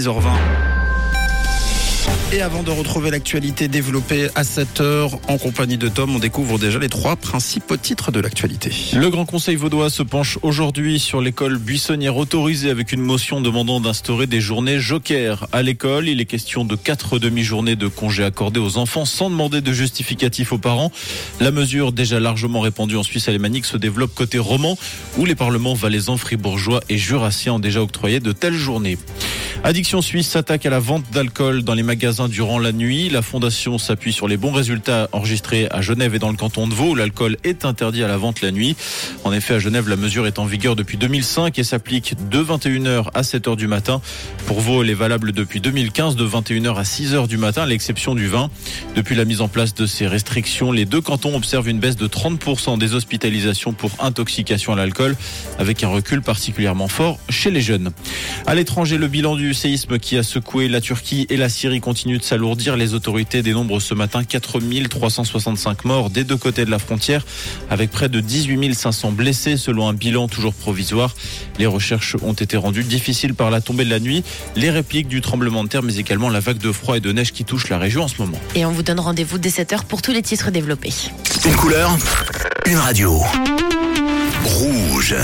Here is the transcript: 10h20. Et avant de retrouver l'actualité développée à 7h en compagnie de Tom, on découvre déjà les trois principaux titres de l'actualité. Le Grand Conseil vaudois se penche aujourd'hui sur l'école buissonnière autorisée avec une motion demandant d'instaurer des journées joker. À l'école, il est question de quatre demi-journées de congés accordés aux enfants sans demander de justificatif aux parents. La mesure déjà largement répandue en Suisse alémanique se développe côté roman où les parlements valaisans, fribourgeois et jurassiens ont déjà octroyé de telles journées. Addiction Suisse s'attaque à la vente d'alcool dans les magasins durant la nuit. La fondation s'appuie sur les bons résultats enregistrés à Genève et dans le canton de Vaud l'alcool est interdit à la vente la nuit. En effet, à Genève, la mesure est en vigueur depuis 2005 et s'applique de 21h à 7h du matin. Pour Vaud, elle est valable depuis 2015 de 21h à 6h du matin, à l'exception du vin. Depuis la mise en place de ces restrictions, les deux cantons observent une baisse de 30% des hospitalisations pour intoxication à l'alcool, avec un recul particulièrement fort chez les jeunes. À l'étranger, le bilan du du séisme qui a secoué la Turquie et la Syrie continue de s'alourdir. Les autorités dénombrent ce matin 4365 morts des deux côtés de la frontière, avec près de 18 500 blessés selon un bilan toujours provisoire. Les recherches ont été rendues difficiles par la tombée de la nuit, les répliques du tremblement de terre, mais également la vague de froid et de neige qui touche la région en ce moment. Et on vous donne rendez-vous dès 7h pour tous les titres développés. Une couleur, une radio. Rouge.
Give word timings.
10h20. 0.00 0.30
Et 2.32 2.40
avant 2.40 2.62
de 2.62 2.70
retrouver 2.70 3.10
l'actualité 3.10 3.66
développée 3.66 4.28
à 4.36 4.42
7h 4.42 5.18
en 5.26 5.38
compagnie 5.38 5.76
de 5.76 5.88
Tom, 5.88 6.14
on 6.14 6.20
découvre 6.20 6.56
déjà 6.56 6.78
les 6.78 6.88
trois 6.88 7.16
principaux 7.16 7.76
titres 7.76 8.12
de 8.12 8.20
l'actualité. 8.20 8.70
Le 8.94 9.10
Grand 9.10 9.24
Conseil 9.24 9.56
vaudois 9.56 9.90
se 9.90 10.04
penche 10.04 10.38
aujourd'hui 10.42 11.00
sur 11.00 11.20
l'école 11.20 11.58
buissonnière 11.58 12.16
autorisée 12.16 12.70
avec 12.70 12.92
une 12.92 13.00
motion 13.00 13.40
demandant 13.40 13.80
d'instaurer 13.80 14.28
des 14.28 14.40
journées 14.40 14.78
joker. 14.78 15.48
À 15.50 15.62
l'école, 15.62 16.06
il 16.06 16.20
est 16.20 16.26
question 16.26 16.64
de 16.64 16.76
quatre 16.76 17.18
demi-journées 17.18 17.74
de 17.74 17.88
congés 17.88 18.22
accordés 18.22 18.60
aux 18.60 18.76
enfants 18.76 19.04
sans 19.04 19.30
demander 19.30 19.62
de 19.62 19.72
justificatif 19.72 20.52
aux 20.52 20.58
parents. 20.58 20.92
La 21.40 21.50
mesure 21.50 21.90
déjà 21.90 22.20
largement 22.20 22.60
répandue 22.60 22.96
en 22.96 23.02
Suisse 23.02 23.28
alémanique 23.28 23.64
se 23.64 23.76
développe 23.76 24.14
côté 24.14 24.38
roman 24.38 24.78
où 25.16 25.24
les 25.24 25.34
parlements 25.34 25.74
valaisans, 25.74 26.18
fribourgeois 26.18 26.82
et 26.88 26.98
jurassiens 26.98 27.54
ont 27.54 27.58
déjà 27.58 27.82
octroyé 27.82 28.20
de 28.20 28.30
telles 28.30 28.54
journées. 28.54 28.96
Addiction 29.64 30.00
Suisse 30.00 30.28
s'attaque 30.28 30.66
à 30.66 30.70
la 30.70 30.78
vente 30.78 31.04
d'alcool 31.12 31.62
dans 31.62 31.74
les 31.74 31.82
magasins 31.82 32.28
durant 32.28 32.60
la 32.60 32.72
nuit. 32.72 33.10
La 33.10 33.22
fondation 33.22 33.76
s'appuie 33.76 34.12
sur 34.12 34.28
les 34.28 34.36
bons 34.36 34.52
résultats 34.52 35.08
enregistrés 35.10 35.66
à 35.70 35.82
Genève 35.82 36.14
et 36.14 36.20
dans 36.20 36.30
le 36.30 36.36
canton 36.36 36.68
de 36.68 36.74
Vaud 36.74 36.94
l'alcool 36.94 37.36
est 37.42 37.64
interdit 37.64 38.04
à 38.04 38.08
la 38.08 38.16
vente 38.16 38.40
la 38.40 38.52
nuit. 38.52 38.76
En 39.24 39.32
effet, 39.32 39.54
à 39.54 39.58
Genève, 39.58 39.88
la 39.88 39.96
mesure 39.96 40.28
est 40.28 40.38
en 40.38 40.44
vigueur 40.44 40.76
depuis 40.76 40.96
2005 40.96 41.58
et 41.58 41.64
s'applique 41.64 42.14
de 42.30 42.38
21h 42.42 43.08
à 43.12 43.22
7h 43.22 43.56
du 43.56 43.66
matin. 43.66 44.00
Pour 44.46 44.60
Vaud, 44.60 44.84
elle 44.84 44.90
est 44.90 44.94
valable 44.94 45.32
depuis 45.32 45.60
2015 45.60 46.14
de 46.14 46.26
21h 46.26 46.76
à 46.76 46.82
6h 46.84 47.26
du 47.26 47.36
matin, 47.36 47.62
à 47.62 47.66
l'exception 47.66 48.14
du 48.14 48.28
vin. 48.28 48.50
Depuis 48.94 49.16
la 49.16 49.24
mise 49.24 49.40
en 49.40 49.48
place 49.48 49.74
de 49.74 49.86
ces 49.86 50.06
restrictions, 50.06 50.70
les 50.70 50.84
deux 50.84 51.00
cantons 51.00 51.34
observent 51.34 51.68
une 51.68 51.80
baisse 51.80 51.96
de 51.96 52.06
30% 52.06 52.78
des 52.78 52.94
hospitalisations 52.94 53.72
pour 53.72 53.90
intoxication 53.98 54.72
à 54.72 54.76
l'alcool, 54.76 55.16
avec 55.58 55.82
un 55.82 55.88
recul 55.88 56.22
particulièrement 56.22 56.88
fort 56.88 57.18
chez 57.28 57.50
les 57.50 57.60
jeunes. 57.60 57.90
À 58.46 58.54
l'étranger, 58.54 58.98
le 58.98 59.08
bilan 59.08 59.34
du 59.34 59.47
du 59.48 59.54
séisme 59.54 59.98
qui 59.98 60.18
a 60.18 60.22
secoué 60.22 60.68
la 60.68 60.82
Turquie 60.82 61.26
et 61.30 61.38
la 61.38 61.48
Syrie 61.48 61.80
continue 61.80 62.18
de 62.18 62.22
s'alourdir. 62.22 62.76
Les 62.76 62.92
autorités 62.92 63.40
dénombrent 63.40 63.80
ce 63.80 63.94
matin 63.94 64.22
4365 64.22 65.86
morts 65.86 66.10
des 66.10 66.22
deux 66.22 66.36
côtés 66.36 66.66
de 66.66 66.70
la 66.70 66.78
frontière, 66.78 67.24
avec 67.70 67.90
près 67.90 68.10
de 68.10 68.20
18 68.20 68.74
500 68.74 69.12
blessés 69.12 69.56
selon 69.56 69.88
un 69.88 69.94
bilan 69.94 70.28
toujours 70.28 70.52
provisoire. 70.52 71.14
Les 71.58 71.64
recherches 71.64 72.14
ont 72.20 72.34
été 72.34 72.58
rendues 72.58 72.84
difficiles 72.84 73.32
par 73.32 73.50
la 73.50 73.62
tombée 73.62 73.86
de 73.86 73.90
la 73.90 74.00
nuit, 74.00 74.22
les 74.54 74.68
répliques 74.68 75.08
du 75.08 75.22
tremblement 75.22 75.64
de 75.64 75.70
terre, 75.70 75.82
mais 75.82 75.96
également 75.96 76.28
la 76.28 76.40
vague 76.40 76.58
de 76.58 76.70
froid 76.70 76.98
et 76.98 77.00
de 77.00 77.10
neige 77.10 77.32
qui 77.32 77.46
touche 77.46 77.70
la 77.70 77.78
région 77.78 78.02
en 78.02 78.08
ce 78.08 78.20
moment. 78.20 78.38
Et 78.54 78.66
on 78.66 78.70
vous 78.70 78.82
donne 78.82 79.00
rendez-vous 79.00 79.38
dès 79.38 79.48
7h 79.48 79.84
pour 79.86 80.02
tous 80.02 80.12
les 80.12 80.20
titres 80.20 80.50
développés. 80.50 80.92
Une 81.46 81.56
couleur, 81.56 81.96
une 82.66 82.76
radio. 82.76 83.18
Rouge. 84.44 85.16